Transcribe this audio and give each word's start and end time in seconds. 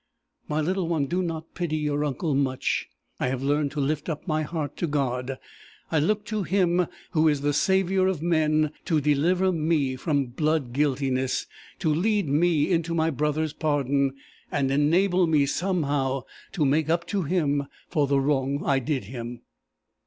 My 0.47 0.61
little 0.61 0.87
one, 0.87 1.05
do 1.05 1.21
not 1.21 1.53
pity 1.53 1.77
your 1.77 2.03
uncle 2.03 2.33
much; 2.33 2.89
I 3.19 3.27
have 3.27 3.43
learned 3.43 3.69
to 3.73 3.79
lift 3.79 4.09
up 4.09 4.27
my 4.27 4.41
heart 4.41 4.75
to 4.77 4.87
God. 4.87 5.37
I 5.91 5.99
look 5.99 6.25
to 6.25 6.41
him 6.41 6.87
who 7.11 7.27
is 7.27 7.41
the 7.41 7.53
saviour 7.53 8.07
of 8.07 8.19
men 8.19 8.71
to 8.85 8.99
deliver 8.99 9.51
me 9.51 9.95
from 9.95 10.25
blood 10.25 10.73
guiltiness 10.73 11.45
to 11.77 11.93
lead 11.93 12.27
me 12.27 12.71
into 12.71 12.95
my 12.95 13.11
brother's 13.11 13.53
pardon, 13.53 14.15
and 14.51 14.71
enable 14.71 15.27
me 15.27 15.45
somehow 15.45 16.23
to 16.53 16.65
make 16.65 16.89
up 16.89 17.05
to 17.05 17.21
him 17.21 17.67
for 17.87 18.07
the 18.07 18.19
wrong 18.19 18.63
I 18.65 18.79
did 18.79 19.03
him. 19.03 19.41